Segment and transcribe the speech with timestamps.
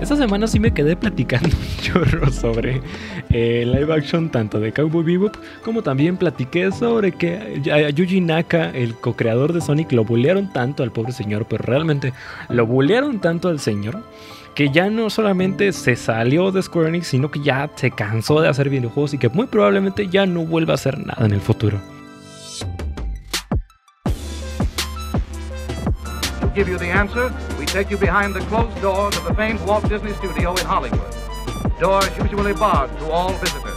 [0.00, 2.82] Esta semana sí me quedé platicando un chorro sobre
[3.30, 5.34] eh, live action tanto de Cowboy Bebop
[5.64, 10.82] como también platiqué sobre que a Yuji Naka, el co-creador de Sonic, lo bullearon tanto
[10.82, 12.12] al pobre señor, pero realmente
[12.48, 14.02] lo bullearon tanto al señor
[14.54, 18.48] que ya no solamente se salió de Square Enix, sino que ya se cansó de
[18.48, 21.93] hacer videojuegos y que muy probablemente ya no vuelva a hacer nada en el futuro.
[26.54, 29.88] Give you the answer, we take you behind the closed doors of the famed Walt
[29.88, 31.00] Disney Studio in Hollywood.
[31.80, 33.74] Doors usually barred to all visitors.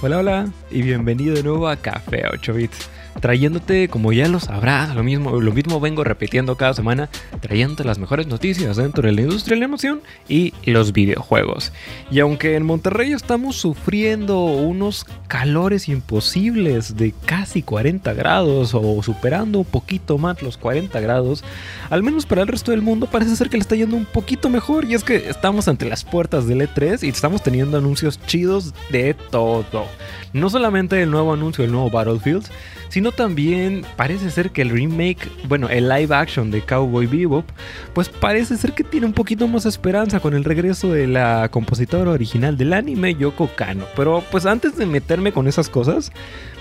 [0.00, 2.88] Hola, hola, y bienvenido de nuevo a Café 8 Bits
[3.20, 7.08] trayéndote, como ya lo sabrás, lo mismo, lo mismo vengo repitiendo cada semana,
[7.40, 11.72] trayéndote las mejores noticias dentro de la industria de la emoción y los videojuegos.
[12.10, 19.60] Y aunque en Monterrey estamos sufriendo unos calores imposibles de casi 40 grados o superando
[19.60, 21.44] un poquito más los 40 grados,
[21.88, 24.48] al menos para el resto del mundo parece ser que le está yendo un poquito
[24.48, 28.74] mejor y es que estamos ante las puertas del E3 y estamos teniendo anuncios chidos
[28.90, 29.86] de todo.
[30.32, 32.46] No solamente el nuevo anuncio del nuevo Battlefield,
[32.88, 37.46] sino también parece ser que el remake, bueno, el live action de Cowboy Bebop,
[37.94, 42.10] pues parece ser que tiene un poquito más esperanza con el regreso de la compositora
[42.10, 43.86] original del anime, Yoko Kano.
[43.96, 46.12] Pero pues antes de meterme con esas cosas,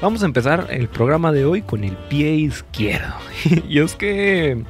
[0.02, 3.14] vamos a empezar el programa de hoy con el pie izquierdo.
[3.68, 4.64] y es que,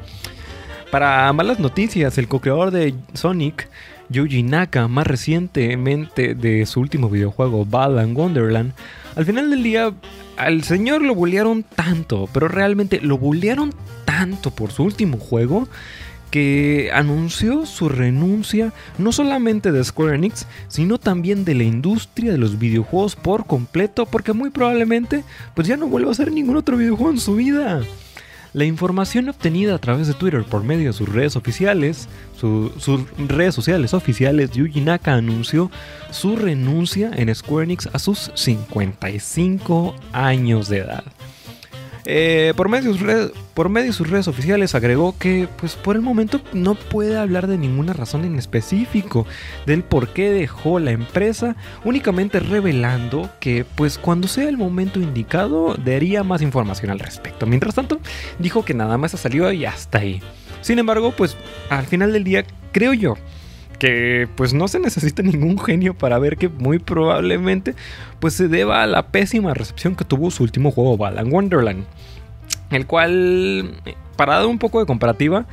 [0.91, 3.69] para malas noticias, el co-creador de Sonic,
[4.09, 8.73] Yuji Naka, más recientemente de su último videojuego Balan Wonderland,
[9.15, 9.93] al final del día
[10.39, 13.73] al señor lo bullearon tanto, pero realmente lo bullearon
[14.05, 15.67] tanto por su último juego
[16.31, 22.37] que anunció su renuncia no solamente de Square Enix, sino también de la industria de
[22.37, 25.23] los videojuegos por completo, porque muy probablemente
[25.55, 27.81] pues ya no vuelva a hacer ningún otro videojuego en su vida.
[28.53, 32.71] La información obtenida a través de Twitter por medio de sus redes oficiales, sus
[33.17, 35.69] redes sociales oficiales, Yuji Naka anunció
[36.09, 41.03] su renuncia en Square Enix a sus 55 años de edad.
[42.11, 45.95] Eh, por, medio sus redes, por medio de sus redes oficiales agregó que pues por
[45.95, 49.27] el momento no puede hablar de ninguna razón en específico
[49.67, 51.55] del por qué dejó la empresa,
[51.85, 57.45] únicamente revelando que pues cuando sea el momento indicado daría más información al respecto.
[57.45, 57.99] Mientras tanto,
[58.39, 60.19] dijo que nada más ha salido y hasta ahí.
[60.61, 61.37] Sin embargo, pues
[61.69, 63.17] al final del día creo yo
[63.79, 67.73] que pues no se necesita ningún genio para ver que muy probablemente
[68.19, 71.85] pues se deba a la pésima recepción que tuvo su último juego Balan Wonderland,
[72.69, 73.81] el cual
[74.15, 75.45] para dar un poco de comparativa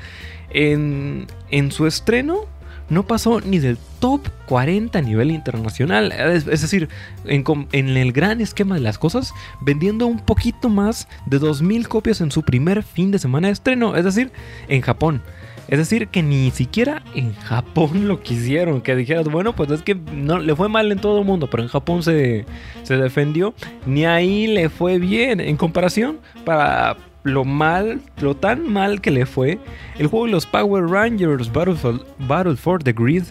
[0.51, 1.27] en,
[1.71, 2.41] su estreno
[2.89, 6.13] no pasó ni del top 40 a nivel internacional.
[6.13, 6.89] Es, decir,
[7.25, 12.21] en, en, el gran esquema de las cosas, vendiendo un poquito más de 2.000 copias
[12.21, 13.97] en su primer fin de semana de estreno.
[13.97, 14.31] Es decir,
[14.69, 15.21] en Japón.
[15.69, 18.81] Es decir, que ni siquiera en Japón lo quisieron.
[18.81, 21.63] Que dijeras, bueno, pues es que no le fue mal en todo el mundo, pero
[21.63, 22.45] en Japón se,
[22.83, 23.55] se defendió.
[23.85, 25.41] Ni ahí le fue bien.
[25.41, 26.97] En comparación, para
[27.27, 29.59] lo mal, lo tan mal que le fue,
[29.99, 33.25] el juego de los Power Rangers Battle for, Battle for the Grid,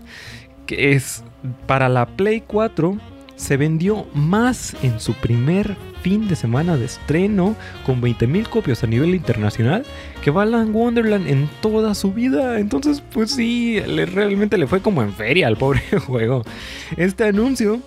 [0.66, 1.24] que es
[1.66, 2.98] para la Play 4
[3.36, 8.88] se vendió más en su primer fin de semana de estreno con 20.000 copias a
[8.88, 9.84] nivel internacional
[10.24, 12.60] que Balan Wonderland en toda su vida.
[12.60, 16.44] Entonces, pues sí, realmente le fue como en feria al pobre juego.
[16.96, 17.80] Este anuncio,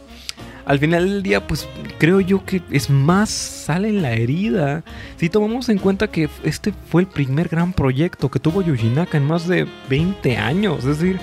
[0.66, 4.82] al final del día, pues creo yo que es más sale en la herida.
[5.16, 9.26] Si tomamos en cuenta que este fue el primer gran proyecto que tuvo Yoshinaka en
[9.26, 10.80] más de 20 años.
[10.80, 11.20] Es decir,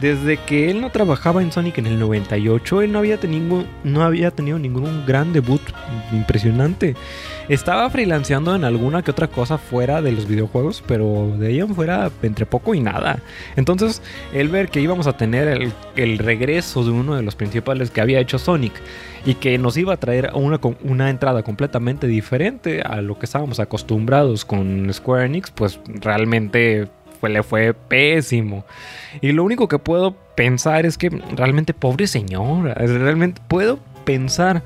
[0.00, 4.02] desde que él no trabajaba en Sonic en el 98, él no había, tenido, no
[4.02, 5.60] había tenido ningún gran debut
[6.12, 6.96] impresionante.
[7.48, 11.74] Estaba freelanceando en alguna que otra cosa fuera de los videojuegos, pero de ahí en
[11.74, 13.20] fuera entre poco y nada.
[13.54, 14.02] Entonces,
[14.32, 18.00] el ver que íbamos a tener el, el regreso de uno de los principales que
[18.00, 18.72] había hecho Sonic
[19.26, 23.60] y que nos iba a traer una, una entrada completamente diferente a lo que estábamos
[23.60, 26.88] acostumbrados con Square Enix, pues realmente
[27.32, 28.64] le fue pésimo.
[29.20, 34.62] Y lo único que puedo pensar es que realmente, pobre señora, realmente puedo pensar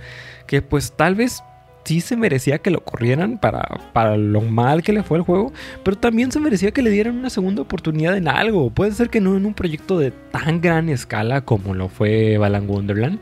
[0.47, 1.43] que pues tal vez
[1.89, 5.55] sí se merecía que lo corrieran para, para lo mal que le fue el juego,
[5.85, 8.69] pero también se merecía que le dieran una segunda oportunidad en algo.
[8.69, 12.69] Puede ser que no en un proyecto de tan gran escala como lo fue Balan
[12.69, 13.21] Wonderland,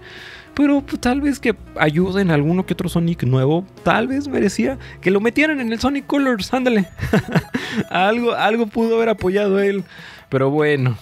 [0.56, 4.78] pero pues, tal vez que ayuden a alguno que otro Sonic nuevo, tal vez merecía
[5.02, 6.88] que lo metieran en el Sonic Colors, ándale.
[7.90, 9.84] algo, algo pudo haber apoyado él,
[10.30, 10.96] pero bueno.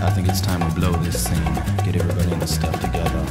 [0.00, 1.42] I think it's time to blow this scene.
[1.84, 3.24] Get everybody in the stuff together.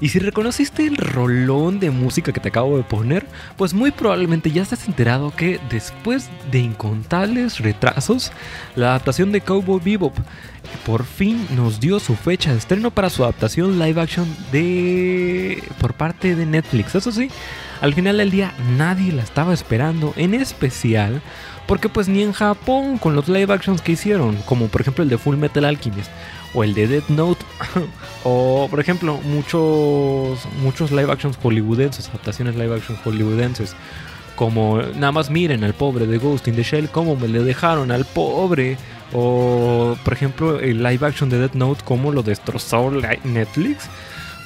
[0.00, 4.52] Y si reconociste el rolón de música que te acabo de poner, pues muy probablemente
[4.52, 8.30] ya estás enterado que después de incontables retrasos,
[8.76, 10.14] la adaptación de Cowboy Bebop
[10.86, 15.94] por fin nos dio su fecha de estreno para su adaptación live action de por
[15.94, 16.94] parte de Netflix.
[16.94, 17.30] Eso sí,
[17.80, 21.22] al final del día nadie la estaba esperando, en especial
[21.66, 25.10] porque pues ni en Japón con los live actions que hicieron, como por ejemplo el
[25.10, 26.10] de Full Metal Alchemist
[26.54, 27.44] o el de Death Note.
[28.24, 33.76] O por ejemplo muchos muchos live actions hollywoodenses, adaptaciones live actions hollywoodenses
[34.38, 37.90] como nada más miren al pobre de Ghost in the Shell cómo me le dejaron
[37.90, 38.76] al pobre.
[39.12, 42.90] O por ejemplo el live action de Death Note cómo lo destrozó
[43.24, 43.88] Netflix.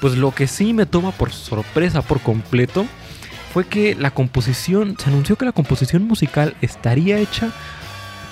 [0.00, 2.87] Pues lo que sí me toma por sorpresa por completo
[3.52, 7.50] fue que la composición, se anunció que la composición musical estaría hecha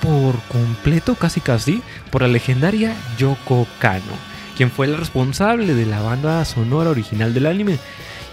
[0.03, 4.13] por completo, casi casi, por la legendaria Yoko Kano,
[4.57, 7.79] quien fue la responsable de la banda sonora original del anime.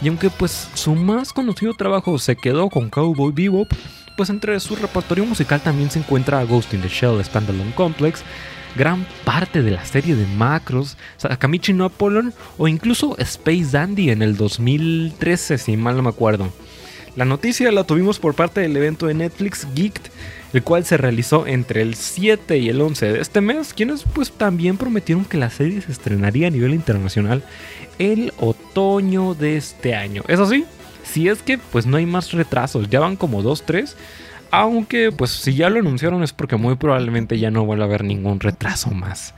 [0.02, 3.72] Y aunque pues su más conocido trabajo se quedó con Cowboy Bebop,
[4.16, 8.24] pues entre su repertorio musical también se encuentra Ghost in the Shell Standalone Complex,
[8.76, 14.22] gran parte de la serie de Macros, Sakamichi no Apollon o incluso Space Dandy en
[14.22, 16.52] el 2013, si mal no me acuerdo.
[17.16, 20.04] La noticia la tuvimos por parte del evento de Netflix Geeked,
[20.54, 24.32] el cual se realizó entre el 7 y el 11 de este mes, quienes pues
[24.32, 27.44] también prometieron que la serie se estrenaría a nivel internacional
[28.00, 30.24] el otoño de este año.
[30.28, 30.66] Eso sí,
[31.04, 33.96] si es que pues no hay más retrasos, ya van como 2, 3
[34.52, 38.04] aunque, pues si ya lo anunciaron es porque muy probablemente ya no vuelva a haber
[38.04, 39.34] ningún retraso más.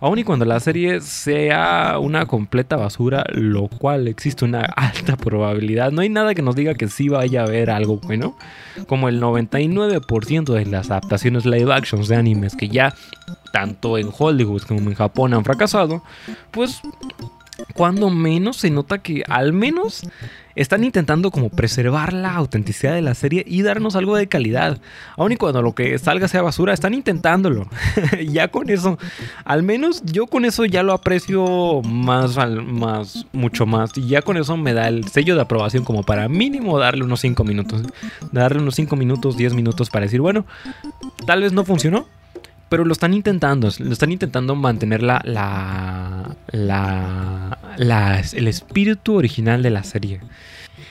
[0.00, 5.92] Aun y cuando la serie sea una completa basura, lo cual existe una alta probabilidad,
[5.92, 8.36] no hay nada que nos diga que sí vaya a haber algo bueno.
[8.86, 12.94] Como el 99% de las adaptaciones live actions de animes que ya
[13.52, 16.02] tanto en Hollywood como en Japón han fracasado,
[16.50, 16.80] pues
[17.74, 20.02] cuando menos se nota que al menos
[20.54, 24.78] están intentando como preservar la autenticidad de la serie y darnos algo de calidad.
[25.16, 27.68] Aun y cuando lo que salga sea basura, están intentándolo.
[28.28, 28.98] ya con eso,
[29.44, 33.90] al menos yo con eso ya lo aprecio más, más, mucho más.
[33.96, 37.20] Y ya con eso me da el sello de aprobación como para mínimo darle unos
[37.20, 37.82] 5 minutos.
[38.32, 40.44] Darle unos 5 minutos, 10 minutos para decir, bueno,
[41.26, 42.06] tal vez no funcionó,
[42.74, 46.36] pero lo están intentando, lo están intentando mantener la, la,
[47.76, 50.20] la, el espíritu original de la serie.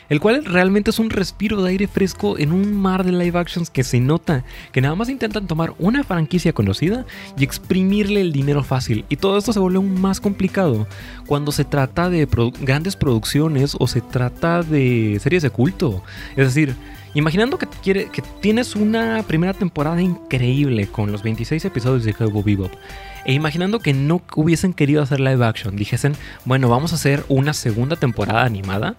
[0.08, 3.70] El cual realmente es un respiro de aire fresco en un mar de live actions
[3.70, 7.06] que se nota que nada más intentan tomar una franquicia conocida
[7.38, 9.04] y exprimirle el dinero fácil.
[9.10, 10.88] Y todo esto se vuelve aún más complicado
[11.26, 12.26] cuando se trata de
[12.62, 16.02] grandes producciones o se trata de series de culto.
[16.38, 16.78] Es decir,
[17.16, 22.72] Imaginando que, que tienes una primera temporada increíble con los 26 episodios de Cowboy Bebop.
[23.26, 26.14] E imaginando que no hubiesen querido hacer live action, dijesen,
[26.46, 28.96] bueno, vamos a hacer una segunda temporada animada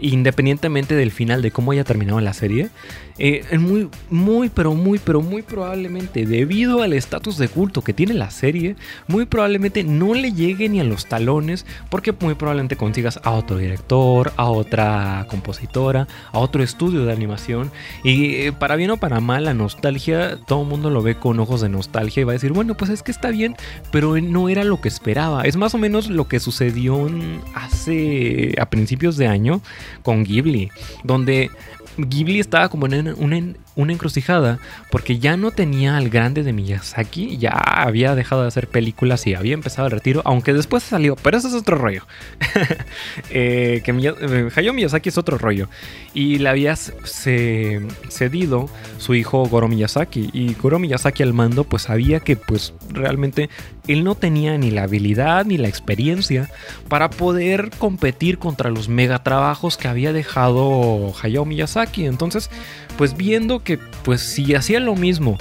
[0.00, 2.70] independientemente del final de cómo haya terminado la serie,
[3.18, 8.14] eh, muy, muy, pero muy, pero muy probablemente, debido al estatus de culto que tiene
[8.14, 8.76] la serie,
[9.08, 13.58] muy probablemente no le llegue ni a los talones, porque muy probablemente consigas a otro
[13.58, 17.72] director, a otra compositora, a otro estudio de animación,
[18.04, 21.40] y eh, para bien o para mal, la nostalgia, todo el mundo lo ve con
[21.40, 23.56] ojos de nostalgia y va a decir, bueno, pues es que está bien,
[23.90, 25.42] pero no era lo que esperaba.
[25.42, 27.08] Es más o menos lo que sucedió
[27.54, 29.60] hace a principios de año
[30.02, 30.70] con Ghibli,
[31.04, 31.50] donde
[31.96, 34.58] Ghibli estaba como en una, una encrucijada
[34.90, 39.34] porque ya no tenía al grande de Miyazaki, ya había dejado de hacer películas y
[39.34, 42.04] había empezado el retiro, aunque después salió, pero eso es otro rollo.
[43.30, 45.68] eh, que eh, Hayao Miyazaki es otro rollo
[46.12, 48.68] y le había cedido
[48.98, 53.48] su hijo Goro Miyazaki y Goro Miyazaki al mando pues sabía que pues realmente
[53.86, 56.50] él no tenía ni la habilidad ni la experiencia
[56.88, 62.50] para poder competir contra los megatrabajos que había dejado Hayao Miyazaki, entonces
[62.98, 65.38] pues viendo que pues si hacía lo mismo,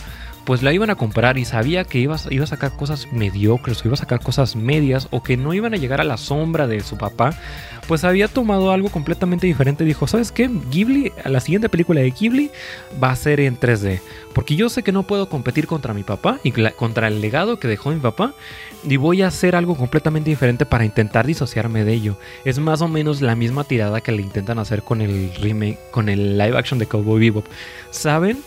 [0.47, 3.87] pues la iban a comprar y sabía que iba, iba, a sacar cosas mediocres o
[3.89, 6.79] iba a sacar cosas medias o que no iban a llegar a la sombra de
[6.79, 7.31] su papá,
[7.85, 9.83] pues había tomado algo completamente diferente.
[9.83, 10.49] Dijo, ¿sabes qué?
[10.71, 12.49] Ghibli, la siguiente película de Ghibli
[13.03, 13.99] va a ser en 3D.
[14.33, 17.67] Porque yo sé que no puedo competir contra mi papá y contra el legado que
[17.67, 18.33] dejó mi papá.
[18.87, 22.17] Y voy a hacer algo completamente diferente para intentar disociarme de ello.
[22.45, 26.07] Es más o menos la misma tirada que le intentan hacer con el remake, con
[26.07, 27.45] el live action de Cowboy Bebop.
[27.91, 28.37] ¿Saben?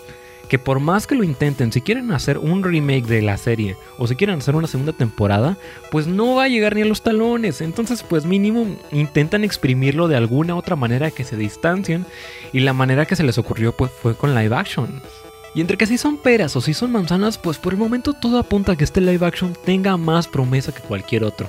[0.50, 4.09] Que por más que lo intenten, si quieren hacer un remake de la serie o
[4.09, 5.57] si quieren hacer una segunda temporada,
[5.92, 7.61] pues no va a llegar ni a los talones.
[7.61, 12.04] Entonces, pues mínimo intentan exprimirlo de alguna otra manera que se distancien
[12.52, 15.00] y la manera que se les ocurrió pues fue con live action.
[15.54, 18.40] Y entre que si son peras o si son manzanas, pues por el momento todo
[18.40, 21.49] apunta a que este live action tenga más promesa que cualquier otro.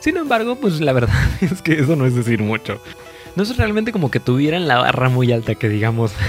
[0.00, 2.82] Sin embargo, pues la verdad es que eso no es decir mucho.
[3.36, 6.12] No es realmente como que tuvieran la barra muy alta que digamos.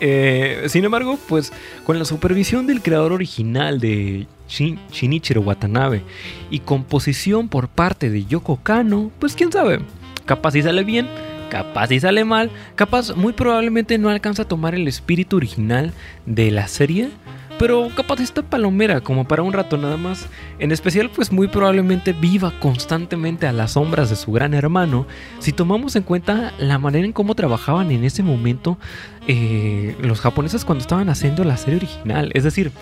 [0.00, 1.52] Eh, sin embargo, pues
[1.84, 6.04] con la supervisión del creador original de Shinichiro Watanabe
[6.50, 9.80] y composición por parte de Yoko Kano, pues quién sabe,
[10.24, 11.08] capaz si sale bien
[11.48, 15.92] capaz si sale mal, capaz muy probablemente no alcanza a tomar el espíritu original
[16.26, 17.10] de la serie,
[17.58, 20.26] pero capaz está palomera como para un rato nada más.
[20.58, 25.06] En especial pues muy probablemente viva constantemente a las sombras de su gran hermano
[25.38, 28.78] si tomamos en cuenta la manera en cómo trabajaban en ese momento
[29.26, 32.30] eh, los japoneses cuando estaban haciendo la serie original.
[32.34, 32.72] Es decir,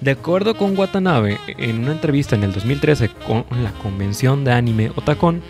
[0.00, 4.92] de acuerdo con Watanabe, en una entrevista en el 2013 con la convención de anime
[4.94, 5.42] Otakon,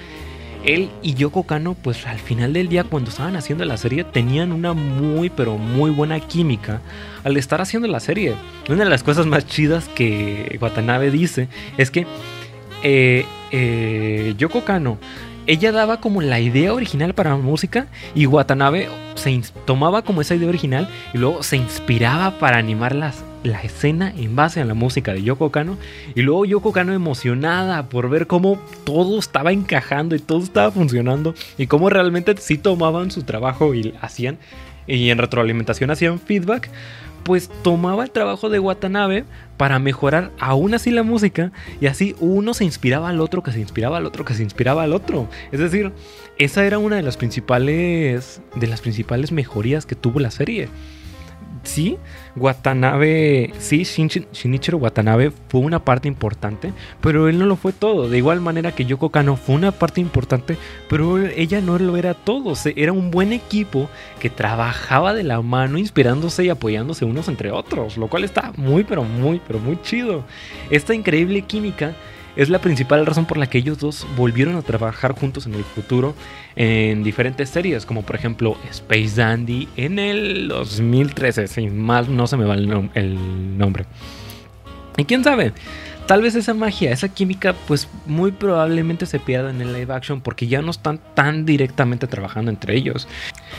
[0.66, 4.52] él y Yoko Kano, pues al final del día, cuando estaban haciendo la serie, tenían
[4.52, 6.80] una muy, pero muy buena química
[7.24, 8.34] al estar haciendo la serie.
[8.68, 12.06] Una de las cosas más chidas que Watanabe dice es que
[12.82, 14.98] eh, eh, Yoko Kano,
[15.46, 20.34] ella daba como la idea original para la música y Watanabe se tomaba como esa
[20.34, 24.74] idea original y luego se inspiraba para animar las la escena en base a la
[24.74, 25.78] música de Yoko Kano
[26.14, 31.34] y luego Yoko Kano emocionada por ver cómo todo estaba encajando y todo estaba funcionando
[31.56, 34.38] y cómo realmente sí tomaban su trabajo y hacían
[34.86, 36.70] y en retroalimentación hacían feedback
[37.26, 39.24] pues tomaba el trabajo de Watanabe
[39.56, 41.50] para mejorar aún así la música
[41.80, 44.84] y así uno se inspiraba al otro, que se inspiraba al otro, que se inspiraba
[44.84, 45.28] al otro.
[45.50, 45.90] Es decir,
[46.38, 50.68] esa era una de las principales de las principales mejorías que tuvo la serie
[51.66, 51.98] sí,
[52.36, 58.08] Watanabe, sí, Shinichiro Watanabe fue una parte importante, pero él no lo fue todo.
[58.08, 60.56] De igual manera que Yoko Kano fue una parte importante,
[60.88, 62.54] pero ella no lo era todo.
[62.76, 63.88] Era un buen equipo
[64.20, 68.84] que trabajaba de la mano, inspirándose y apoyándose unos entre otros, lo cual está muy,
[68.84, 70.24] pero muy, pero muy chido.
[70.70, 71.94] Esta increíble química
[72.36, 75.64] es la principal razón por la que ellos dos volvieron a trabajar juntos en el
[75.64, 76.14] futuro
[76.54, 82.36] en diferentes series, como por ejemplo Space Dandy en el 2013, si más no se
[82.36, 83.86] me va el, el nombre.
[84.98, 85.52] Y quién sabe,
[86.06, 90.20] tal vez esa magia, esa química, pues muy probablemente se pierda en el live action
[90.20, 93.08] porque ya no están tan directamente trabajando entre ellos.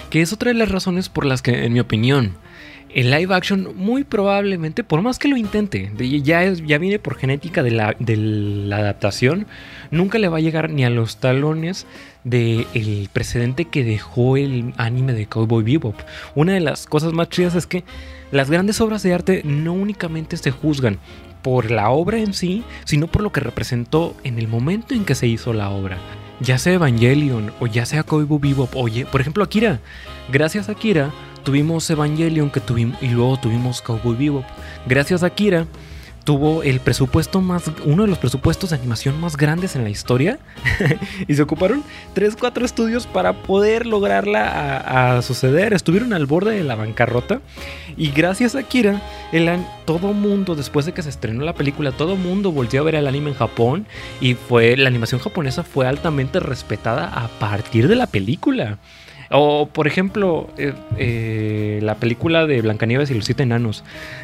[0.10, 2.36] Que es otra de las razones por las que, en mi opinión,
[2.98, 5.92] el live action muy probablemente, por más que lo intente,
[6.24, 9.46] ya, ya viene por genética de la, de la adaptación,
[9.92, 11.86] nunca le va a llegar ni a los talones
[12.24, 15.94] del precedente que dejó el anime de Cowboy Bebop.
[16.34, 17.84] Una de las cosas más chidas es que
[18.32, 20.98] las grandes obras de arte no únicamente se juzgan
[21.44, 25.14] por la obra en sí, sino por lo que representó en el momento en que
[25.14, 26.00] se hizo la obra.
[26.40, 29.82] Ya sea Evangelion o ya sea Cowboy Bebop, oye, por ejemplo Akira.
[30.32, 31.12] Gracias a Akira
[31.48, 34.44] tuvimos Evangelion que tuvimos, y luego tuvimos Cowboy Bebop.
[34.86, 35.66] Gracias a Kira
[36.26, 40.40] tuvo el presupuesto más, uno de los presupuestos de animación más grandes en la historia.
[41.30, 41.86] y se ocuparon
[42.16, 45.72] 3, 4 estudios para poder lograrla a, suceder.
[45.72, 47.40] Estuvieron al borde de la bancarrota.
[47.96, 49.02] Y gracias a Kira,
[49.32, 49.50] el,
[49.86, 53.08] todo mundo, después de que se estrenó la película, todo mundo volvió a ver el
[53.08, 53.88] anime en Japón.
[54.20, 58.80] Y fue, la animación japonesa fue altamente respetada a partir de la película.
[59.30, 63.84] O, por ejemplo, eh, eh, la película de Blancanieves y los siete enanos.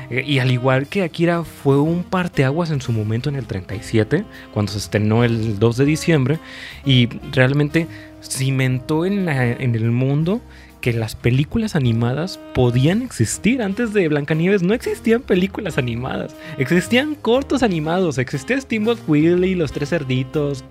[0.09, 4.23] Eh, y al igual que Akira, fue un parteaguas en su momento en el 37,
[4.53, 6.39] cuando se estrenó el 2 de diciembre.
[6.85, 7.87] Y realmente
[8.21, 10.41] cimentó en, en el mundo
[10.79, 13.61] que las películas animadas podían existir.
[13.61, 16.35] Antes de Blancanieves no existían películas animadas.
[16.57, 18.17] Existían cortos animados.
[18.17, 20.65] Existía Steamboat Willie, Los Tres Cerditos.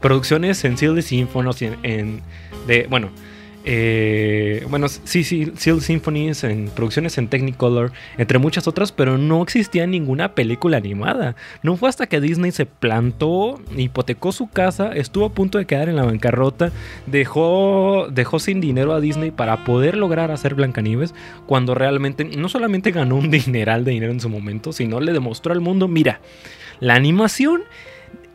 [0.00, 1.50] Producciones en Silly Symphony.
[1.82, 2.20] En,
[2.68, 3.10] de, bueno,
[3.68, 9.42] eh, bueno, sí, sí, Seal Symphonies en producciones en Technicolor, entre muchas otras, pero no
[9.42, 11.34] existía ninguna película animada.
[11.64, 15.88] No fue hasta que Disney se plantó, hipotecó su casa, estuvo a punto de quedar
[15.88, 16.70] en la bancarrota,
[17.06, 21.12] dejó, dejó sin dinero a Disney para poder lograr hacer Blancanieves,
[21.46, 25.52] cuando realmente no solamente ganó un dineral de dinero en su momento, sino le demostró
[25.52, 26.20] al mundo, mira,
[26.78, 27.62] la animación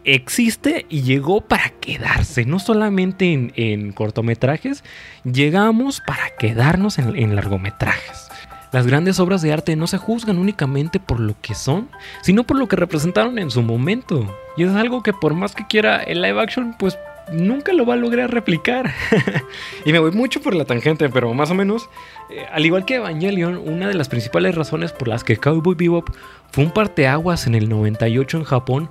[0.03, 4.83] existe y llegó para quedarse, no solamente en, cortometrajes,
[5.23, 8.29] llegamos para quedarnos en, largometrajes.
[8.71, 11.89] Las grandes obras de arte no se juzgan únicamente por lo que son,
[12.21, 14.33] sino por lo que representaron en su momento.
[14.55, 16.97] Y es algo que por más que quiera el live action, pues
[17.31, 18.93] nunca lo va a lograr replicar.
[19.85, 21.89] y me voy mucho por la tangente, pero más o menos,
[22.29, 26.09] eh, al igual que Evangelion, una de las principales razones por las que Cowboy Bebop
[26.51, 28.89] fue un parteaguas en el 98 en Japón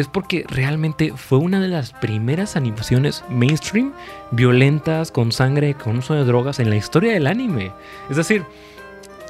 [0.00, 3.92] es porque realmente fue una de las primeras animaciones mainstream
[4.30, 7.72] violentas, con sangre, con uso de drogas en la historia del anime.
[8.08, 8.44] Es decir,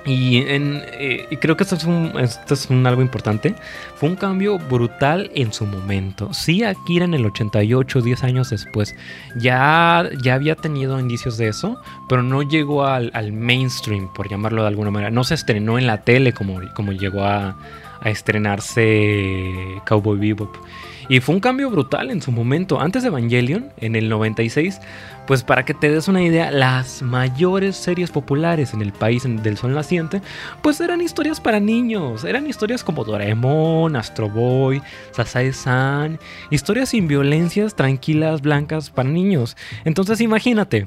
[0.07, 3.55] Y, en, eh, creo que esto es, un, esto es algo importante.
[3.97, 6.33] Fue un cambio brutal en su momento.
[6.33, 8.95] Sí, Akira en el 88, 10 años después,
[9.37, 11.77] ya, ya había tenido indicios de eso,
[12.09, 15.11] pero no llegó al, al, mainstream, por llamarlo de alguna manera.
[15.11, 17.57] No se estrenó en la tele como, como llegó a,
[18.01, 20.57] a estrenarse Cowboy Bebop.
[21.09, 22.81] Y fue un cambio brutal en su momento.
[22.81, 24.81] Antes de Evangelion, en el 96,
[25.27, 29.57] pues para que te des una idea, las mayores series populares en el país del
[29.57, 30.23] sol naciente,
[30.63, 32.25] pues eran historias para niños.
[32.25, 36.19] Eran historias como Doraemon, Astro Boy, Sasae-san.
[36.51, 39.57] Historias sin violencias, tranquilas, blancas para niños.
[39.85, 40.87] Entonces imagínate,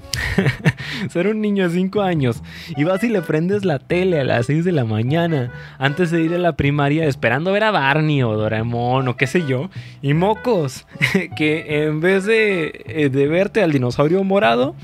[1.09, 2.41] ser un niño de 5 años
[2.75, 6.21] y vas y le prendes la tele a las 6 de la mañana antes de
[6.21, 9.69] ir a la primaria esperando ver a Barney o Doraemon o qué sé yo.
[10.01, 10.85] Y mocos,
[11.37, 14.75] que en vez de, eh, de verte al dinosaurio morado,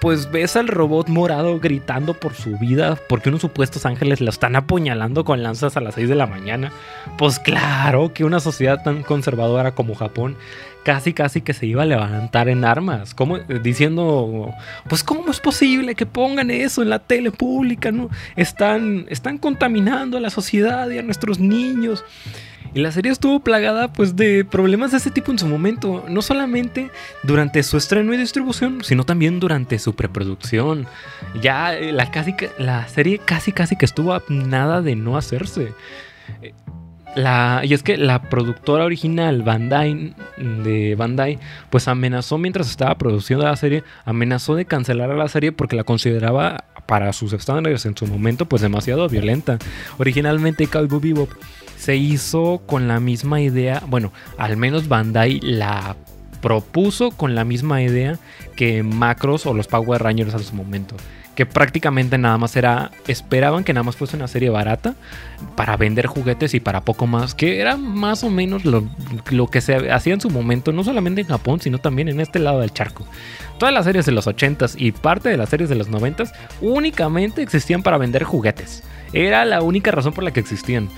[0.00, 4.54] pues ves al robot morado gritando por su vida porque unos supuestos ángeles lo están
[4.54, 6.72] apuñalando con lanzas a las 6 de la mañana.
[7.16, 10.36] Pues claro que una sociedad tan conservadora como Japón
[10.84, 13.14] casi casi que se iba a levantar en armas,
[13.62, 14.54] diciendo,
[14.88, 18.08] pues cómo es posible que pongan eso en la tele pública, ¿no?
[18.36, 22.04] Están están contaminando a la sociedad y a nuestros niños.
[22.74, 26.22] Y la serie estuvo plagada pues de problemas de ese tipo en su momento, no
[26.22, 26.90] solamente
[27.22, 30.86] durante su estreno y distribución, sino también durante su preproducción.
[31.40, 35.72] Ya eh, la, casi, la serie casi casi que estuvo a nada de no hacerse.
[37.14, 41.38] La, y es que la productora original, Bandai, de Bandai,
[41.70, 45.84] pues amenazó mientras estaba produciendo la serie, amenazó de cancelar a la serie porque la
[45.84, 49.58] consideraba para sus estándares en su momento pues demasiado violenta.
[49.98, 51.30] Originalmente Cowboy Bebop
[51.76, 55.96] se hizo con la misma idea, bueno, al menos Bandai la
[56.40, 58.18] propuso con la misma idea
[58.56, 60.96] que Macros o los Power Rangers en su momento.
[61.38, 62.90] Que prácticamente nada más era.
[63.06, 64.96] Esperaban que nada más fuese una serie barata
[65.54, 67.36] para vender juguetes y para poco más.
[67.36, 68.82] Que era más o menos lo,
[69.30, 72.40] lo que se hacía en su momento, no solamente en Japón, sino también en este
[72.40, 73.06] lado del charco.
[73.56, 77.40] Todas las series de los 80s y parte de las series de los 90s únicamente
[77.40, 78.82] existían para vender juguetes.
[79.12, 80.88] Era la única razón por la que existían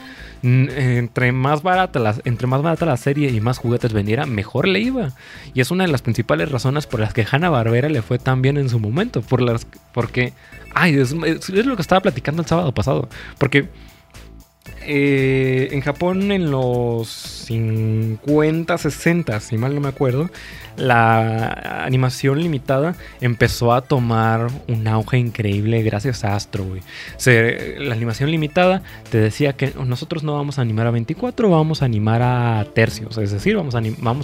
[0.43, 4.81] entre más barata la, entre más barata la serie y más juguetes vendiera, mejor le
[4.81, 5.13] iba.
[5.55, 8.43] Y es una de las principales razones por las que Hanna Barbera le fue tan
[8.43, 9.23] bien en su momento.
[9.23, 10.33] Por las, porque,
[10.75, 13.09] ay, es, es lo que estaba platicando el sábado pasado.
[13.39, 13.69] Porque
[14.93, 20.31] eh, en Japón en los 50, 60, si mal no me acuerdo,
[20.77, 26.67] la animación limitada empezó a tomar un auge increíble gracias a Astro,
[27.79, 31.85] la animación limitada te decía que nosotros no vamos a animar a 24, vamos a
[31.85, 33.79] animar a tercios, es decir, vamos a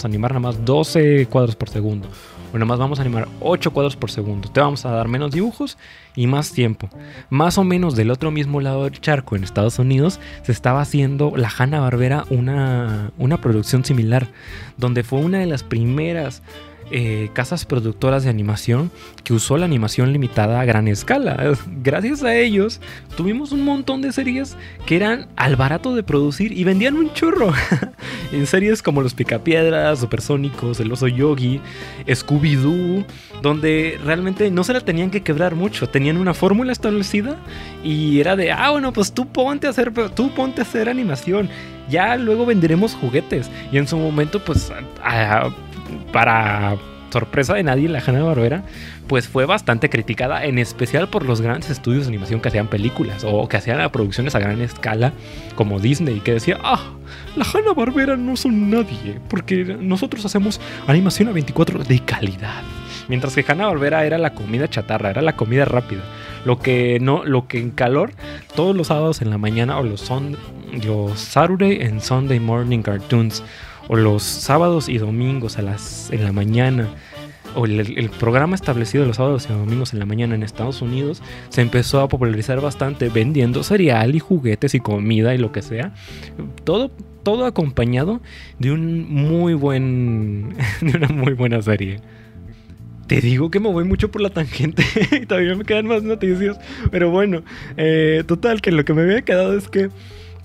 [0.08, 2.08] animar nada más 12 cuadros por segundo
[2.50, 4.48] bueno, más vamos a animar 8 cuadros por segundo.
[4.48, 5.76] Te vamos a dar menos dibujos
[6.14, 6.88] y más tiempo.
[7.30, 11.32] Más o menos del otro mismo lado del charco, en Estados Unidos, se estaba haciendo
[11.36, 14.28] la Hanna Barbera una, una producción similar,
[14.76, 16.42] donde fue una de las primeras
[16.90, 18.90] eh, casas productoras de animación
[19.24, 21.54] que usó la animación limitada a gran escala.
[21.82, 22.80] Gracias a ellos
[23.16, 27.52] tuvimos un montón de series que eran al barato de producir y vendían un chorro.
[28.32, 31.60] en series como Los Picapiedras, Supersónicos, El Oso Yogi,
[32.06, 33.04] Scooby-Doo,
[33.42, 37.36] donde realmente no se la tenían que quebrar mucho, tenían una fórmula establecida
[37.82, 41.50] y era de, ah, bueno, pues tú ponte a hacer, tú ponte a hacer animación
[41.88, 43.50] ya luego venderemos juguetes.
[43.72, 44.72] Y en su momento, pues,
[46.12, 46.76] para
[47.10, 48.62] sorpresa de nadie, la Hanna Barbera,
[49.06, 53.24] pues fue bastante criticada, en especial por los grandes estudios de animación que hacían películas
[53.24, 55.12] o que hacían producciones a gran escala,
[55.54, 56.92] como Disney, que decía, ah,
[57.36, 62.62] la Hanna Barbera no son nadie, porque nosotros hacemos animación a 24 de calidad.
[63.08, 66.02] Mientras que Hanna Barbera era la comida chatarra, era la comida rápida.
[66.44, 68.12] Lo que no, lo que en calor,
[68.54, 70.36] todos los sábados en la mañana o los, son,
[70.84, 73.42] los Saturday and Sunday morning cartoons
[73.88, 76.88] o los sábados y domingos a las, en la mañana,
[77.56, 81.62] o el, programa establecido los sábados y domingos en la mañana en Estados Unidos, se
[81.62, 85.94] empezó a popularizar bastante vendiendo cereal y juguetes y comida y lo que sea.
[86.64, 86.90] Todo,
[87.22, 88.20] todo acompañado
[88.58, 90.54] de un muy buen.
[90.82, 92.00] de una muy buena serie.
[93.06, 96.58] Te digo que me voy mucho por la tangente y todavía me quedan más noticias.
[96.90, 97.42] Pero bueno,
[97.76, 99.90] eh, total, que lo que me había quedado es que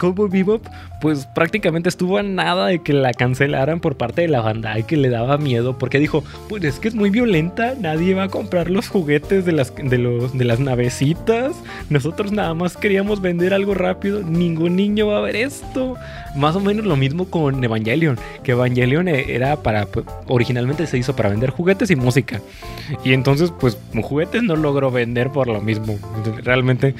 [0.01, 0.65] Cowboy Bebop,
[0.99, 4.83] pues prácticamente estuvo a nada de que la cancelaran por parte de la banda y
[4.83, 8.29] que le daba miedo porque dijo, pues es que es muy violenta, nadie va a
[8.29, 11.55] comprar los juguetes de las, de los, de las navecitas,
[11.91, 15.97] nosotros nada más queríamos vender algo rápido, ningún niño va a ver esto.
[16.35, 20.97] Más o menos lo mismo con Evangelion, que Evangelion e, era para, pues, originalmente se
[20.97, 22.41] hizo para vender juguetes y música.
[23.03, 25.99] Y entonces, pues juguetes no logró vender por lo mismo.
[26.43, 26.95] Realmente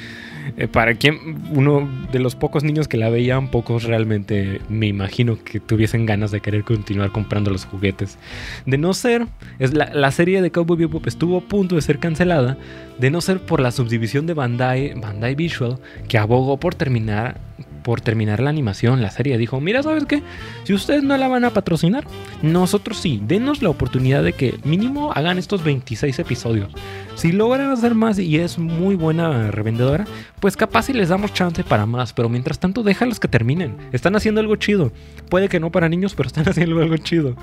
[0.56, 5.38] eh, para quien uno de los pocos niños que la veían, pocos realmente me imagino
[5.42, 8.18] que tuviesen ganas de querer continuar comprando los juguetes.
[8.66, 9.26] De no ser,
[9.58, 12.58] es la, serie de Cowboy Bebop estuvo a punto de ser cancelada,
[12.98, 15.78] de no ser por la subdivisión de Bandai, Bandai Visual,
[16.08, 17.40] que abogó por terminar
[17.82, 20.22] por terminar la animación, la serie dijo, mira, ¿sabes qué?
[20.64, 22.04] Si ustedes no la van a patrocinar,
[22.42, 26.70] nosotros sí, denos la oportunidad de que mínimo hagan estos 26 episodios.
[27.14, 30.06] Si logran hacer más y es muy buena revendedora,
[30.40, 33.76] pues capaz si les damos chance para más, pero mientras tanto déjalos que terminen.
[33.92, 34.92] Están haciendo algo chido.
[35.28, 37.36] Puede que no para niños, pero están haciendo algo chido.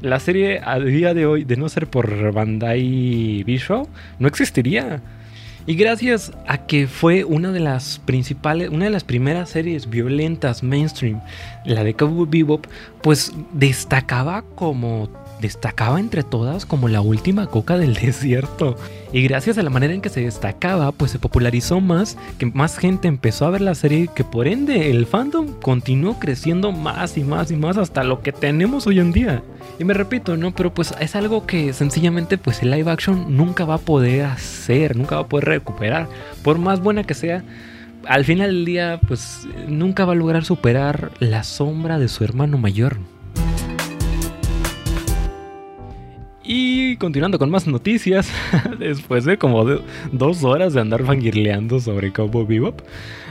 [0.00, 3.86] La serie a día de hoy, de no ser por Bandai Visual,
[4.18, 5.00] no existiría.
[5.66, 10.62] Y gracias a que fue una de las principales, una de las primeras series violentas
[10.62, 11.20] mainstream,
[11.64, 12.66] la de Cowboy Bebop,
[13.00, 15.08] pues destacaba como
[15.42, 18.76] destacaba entre todas como la última coca del desierto.
[19.12, 22.78] Y gracias a la manera en que se destacaba, pues se popularizó más, que más
[22.78, 27.24] gente empezó a ver la serie, que por ende el fandom continuó creciendo más y
[27.24, 29.42] más y más hasta lo que tenemos hoy en día.
[29.78, 30.54] Y me repito, ¿no?
[30.54, 34.96] Pero pues es algo que sencillamente pues el live action nunca va a poder hacer,
[34.96, 36.08] nunca va a poder recuperar.
[36.42, 37.44] Por más buena que sea,
[38.06, 42.56] al final del día pues nunca va a lograr superar la sombra de su hermano
[42.56, 42.96] mayor.
[46.96, 48.30] Continuando con más noticias,
[48.78, 49.64] después de como
[50.12, 52.80] dos horas de andar fangirleando sobre Cowboy Bebop,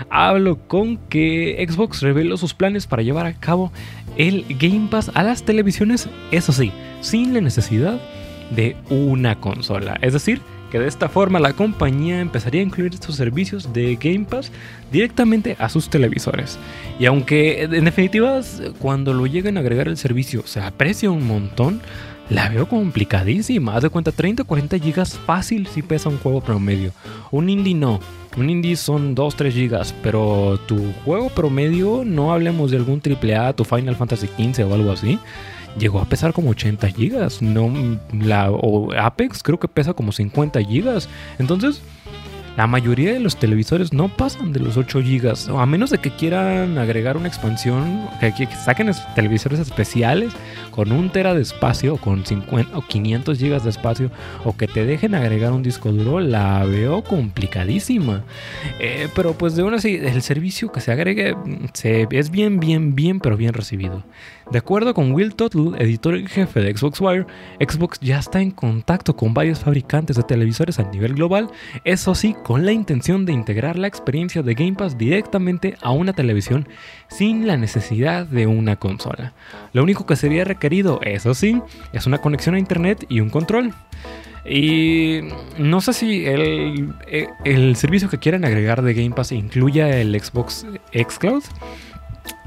[0.09, 3.71] hablo con que Xbox reveló sus planes para llevar a cabo
[4.17, 6.71] el Game Pass a las televisiones, eso sí,
[7.01, 7.99] sin la necesidad
[8.55, 9.97] de una consola.
[10.01, 14.25] Es decir, que de esta forma la compañía empezaría a incluir estos servicios de Game
[14.25, 14.51] Pass
[14.91, 16.57] directamente a sus televisores.
[16.97, 18.39] Y aunque en definitiva
[18.79, 21.81] cuando lo lleguen a agregar el servicio se aprecia un montón,
[22.31, 23.75] la veo complicadísima.
[23.75, 26.93] Haz de cuenta, 30 o 40 gigas fácil si pesa un juego promedio.
[27.29, 27.99] Un indie no.
[28.37, 33.65] Un indie son 2-3 gigas, pero tu juego promedio, no hablemos de algún AAA, tu
[33.65, 35.19] Final Fantasy XV o algo así,
[35.77, 37.41] llegó a pesar como 80 gigas.
[37.41, 37.69] No,
[38.13, 41.09] la, o Apex creo que pesa como 50 gigas.
[41.37, 41.81] Entonces,
[42.57, 46.11] la mayoría de los televisores no pasan de los 8 GB, a menos de que
[46.11, 50.33] quieran agregar una expansión, que, saquen televisores especiales
[50.71, 54.11] con un tera de espacio, con 50 o 500 GB de espacio,
[54.43, 58.23] o que te dejen agregar un disco duro, la veo complicadísima.
[58.79, 61.35] Eh, pero pues de una así, el servicio que se agregue
[61.73, 64.03] se, es bien, bien, bien, pero bien recibido.
[64.51, 67.25] De acuerdo con Will Tuttle, editor en jefe de Xbox Wire,
[67.59, 71.49] Xbox ya está en contacto con varios fabricantes de televisores a nivel global,
[71.85, 76.11] eso sí, con la intención de integrar la experiencia de Game Pass directamente a una
[76.11, 76.67] televisión
[77.15, 79.33] sin la necesidad de una consola.
[79.73, 81.61] Lo único que sería requerido, eso sí,
[81.93, 83.73] es una conexión a internet y un control.
[84.43, 85.19] Y
[85.59, 86.93] no sé si el,
[87.43, 91.43] el, servicio que quieran agregar de Game Pass incluya el Xbox Xcloud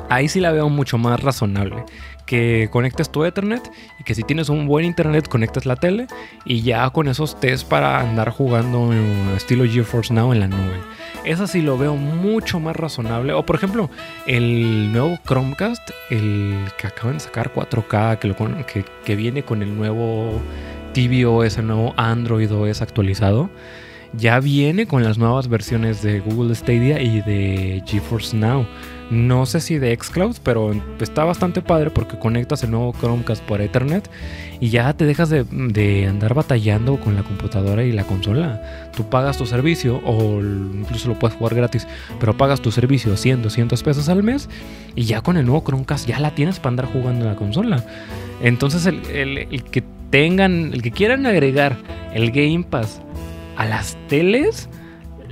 [0.09, 1.85] ahí sí la veo mucho más razonable.
[2.27, 3.63] Que conectes tu Ethernet
[4.01, 6.07] y que si tienes un buen internet conectes la tele
[6.47, 10.81] y ya con esos test para andar jugando en estilo GeForce Now en la nube.
[11.25, 13.33] Eso sí lo veo mucho más razonable.
[13.33, 13.91] O por ejemplo,
[14.27, 19.63] el nuevo Chromecast, el que acaban de sacar 4K, que, lo, que, que viene con
[19.63, 20.41] el nuevo
[20.95, 23.51] tvOS, el nuevo Android OS actualizado
[24.17, 28.67] ya viene con las nuevas versiones de Google Stadia y de GeForce Now.
[29.11, 33.61] No sé si de Xcloud, pero está bastante padre porque conectas el nuevo Chromecast por
[33.61, 34.09] Ethernet
[34.61, 38.91] y ya te dejas de, andar batallando con la computadora y la consola.
[38.97, 41.87] Tú pagas tu servicio o incluso lo puedes jugar gratis,
[42.19, 44.49] pero pagas tu servicio 100, 200 pesos al mes
[44.95, 47.85] y ya con el nuevo Chromecast ya la tienes para andar jugando en la consola.
[48.41, 49.03] Entonces el,
[49.39, 51.77] el que tengan, el que quieran agregar
[52.15, 53.03] el Game Pass
[53.57, 54.69] a las teles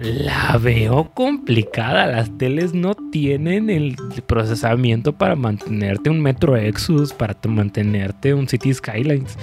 [0.03, 2.07] la veo complicada.
[2.07, 8.75] Las teles no tienen el procesamiento para mantenerte un Metro Exodus, para mantenerte un City
[8.75, 9.39] Skylines.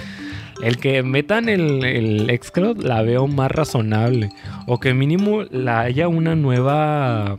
[0.62, 4.28] El que metan el, el Xcloud la veo más razonable.
[4.66, 7.38] O que mínimo la haya una nueva.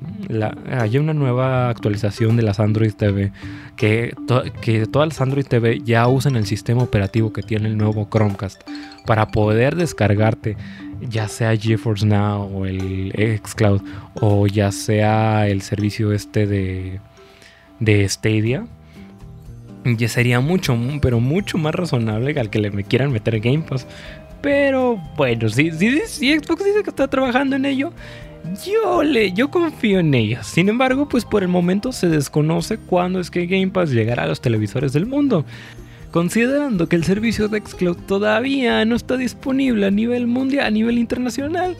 [0.72, 3.32] haya una nueva actualización de las Android TV.
[3.76, 4.16] Que,
[4.62, 8.64] que todas las Android TV ya usen el sistema operativo que tiene el nuevo Chromecast.
[9.06, 10.58] Para poder descargarte
[11.10, 13.82] ya sea GeForce Now o el Xcloud
[14.16, 17.00] o ya sea el servicio este de,
[17.80, 18.66] de Stadia,
[19.84, 23.88] ya sería mucho, pero mucho más razonable al que le me quieran meter Game Pass.
[24.42, 27.92] Pero bueno, si, si, Xbox dice que está trabajando en ello,
[28.66, 30.48] yo, le, yo confío en ellos.
[30.48, 34.28] Sin embargo, pues por el momento se desconoce cuándo es que Game Pass llegará a
[34.28, 35.46] los televisores del mundo
[36.12, 40.98] considerando que el servicio de Xcloud todavía no está disponible a nivel mundial, a nivel
[40.98, 41.76] internacional.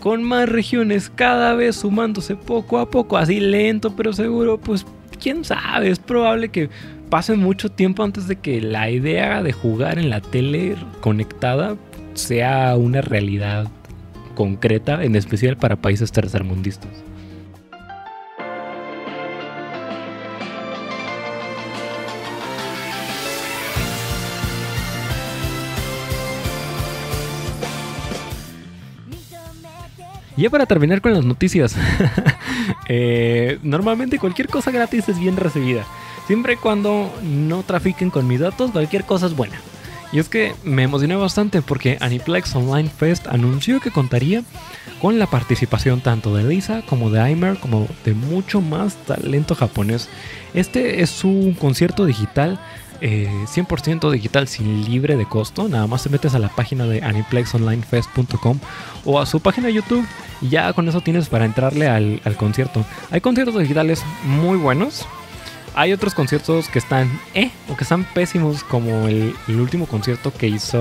[0.00, 4.84] con más regiones cada vez sumándose poco a poco, así lento pero seguro, pues
[5.18, 6.68] quién sabe, es probable que
[7.08, 11.76] pase mucho tiempo antes de que la idea de jugar en la tele conectada
[12.12, 13.66] sea una realidad
[14.34, 16.90] concreta, en especial para países tercermundistas.
[30.42, 31.76] Ya para terminar con las noticias,
[32.88, 35.84] eh, normalmente cualquier cosa gratis es bien recibida.
[36.26, 39.56] Siempre y cuando no trafiquen con mis datos, cualquier cosa es buena.
[40.12, 44.44] Y es que me emocioné bastante porque Aniplex Online Fest anunció que contaría
[45.02, 50.08] con la participación tanto de Lisa como de Aimer, como de mucho más talento japonés.
[50.54, 52.60] Este es un concierto digital
[53.00, 55.68] 100% eh, digital sin libre de costo.
[55.68, 58.58] Nada más te metes a la página de aniplexonlinefest.com
[59.04, 60.06] o a su página de YouTube
[60.40, 62.84] y ya con eso tienes para entrarle al, concierto.
[63.10, 65.06] Hay conciertos digitales muy buenos.
[65.76, 70.46] Hay otros conciertos que están eh o que están pésimos como el, último concierto que
[70.46, 70.80] hizo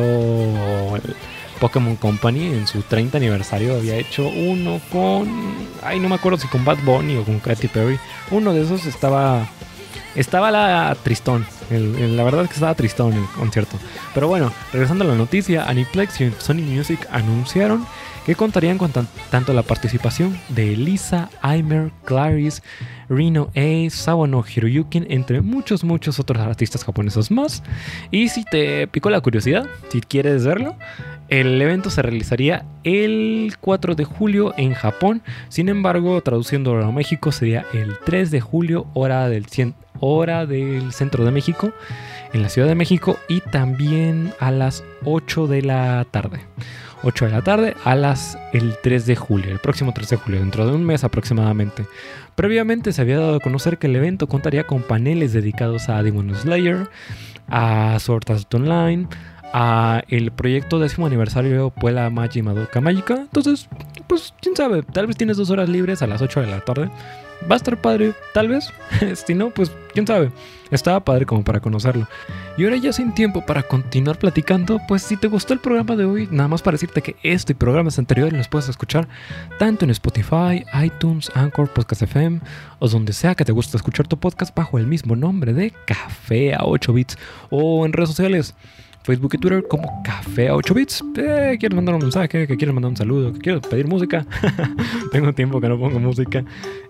[1.60, 3.76] Pokémon Company en su 30 aniversario.
[3.76, 5.28] Había hecho uno con...
[5.82, 7.98] Ay, no me acuerdo si con Bad Bunny o con Katy Perry.
[8.30, 9.48] Uno de esos estaba
[10.16, 11.46] estaba la tristón.
[11.70, 13.78] la verdad es que estaba tristón el concierto.
[14.14, 17.86] Pero bueno, regresando a la noticia, Aniplex y Sony Music anunciaron
[18.26, 22.62] que contarían con tanto la participación de Lisa, Aimer, Clarice,
[23.10, 27.64] Rino A, Sawano Hiroyukin, entre muchos, muchos otros artistas japoneses más.
[28.12, 30.78] Y si te picó la curiosidad, si quieres verlo,
[31.30, 35.22] el evento se realizaría el 4 de julio en Japón.
[35.50, 39.46] Sin embargo, traduciéndolo a México, sería el 3 de julio, hora del,
[40.00, 41.72] hora del centro de México,
[42.34, 46.42] en la Ciudad de México, y también a las 8 de la tarde.
[47.04, 50.40] 8 de la tarde a las el 3 de julio, el próximo 3 de julio,
[50.40, 51.86] dentro de un mes aproximadamente.
[52.36, 56.34] Previamente se había dado a conocer que el evento contaría con paneles dedicados a Demon
[56.34, 56.90] Slayer,
[57.48, 59.08] a Sword Art Online,
[59.54, 63.16] a el proyecto décimo aniversario Puela Magi Madoka Mágica.
[63.16, 63.70] Entonces,
[64.08, 66.90] pues quién sabe, tal vez tienes dos horas libres a las 8 de la tarde
[67.50, 68.72] va a estar padre, tal vez.
[69.26, 70.32] si no, pues quién sabe.
[70.72, 72.08] Estaba padre como para conocerlo.
[72.58, 76.06] Y ahora ya sin tiempo para continuar platicando, pues si te gustó el programa de
[76.06, 79.08] hoy, nada más para decirte que este y programas anteriores los puedes escuchar
[79.60, 82.40] tanto en Spotify, iTunes, Anchor, Podcast FM
[82.80, 86.56] o donde sea que te guste escuchar tu podcast bajo el mismo nombre de Café
[86.56, 87.18] a 8 bits
[87.50, 88.56] o en redes sociales.
[89.04, 91.04] Facebook y Twitter como Café a 8 bits.
[91.18, 92.48] Eh, ¿Quieres mandar un mensaje?
[92.48, 93.34] ¿Que quieres mandar un saludo?
[93.34, 94.26] ¿Que quieres pedir música?
[95.12, 96.44] Tengo tiempo que no pongo música.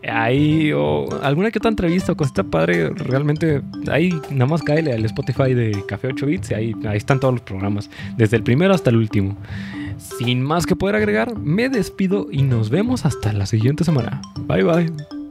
[0.08, 5.06] Ahí, o alguna que otra entrevista o cosita padre, realmente ahí nada más cae al
[5.06, 8.74] Spotify de Café 8 bits y ahí, ahí están todos los programas, desde el primero
[8.74, 9.36] hasta el último.
[9.98, 14.22] Sin más que poder agregar, me despido y nos vemos hasta la siguiente semana.
[14.48, 15.23] Bye bye.